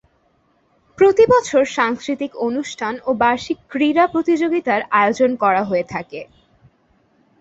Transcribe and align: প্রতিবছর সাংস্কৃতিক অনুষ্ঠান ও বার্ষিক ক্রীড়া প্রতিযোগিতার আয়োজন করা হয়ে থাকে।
প্রতিবছর 0.97 1.63
সাংস্কৃতিক 1.77 2.31
অনুষ্ঠান 2.47 2.93
ও 3.05 3.19
বার্ষিক 3.21 3.57
ক্রীড়া 3.69 4.05
প্রতিযোগিতার 4.07 4.81
আয়োজন 4.91 5.31
করা 5.43 5.61
হয়ে 5.63 5.85
থাকে। 5.93 6.21